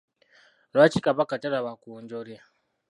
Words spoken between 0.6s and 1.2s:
Lwaki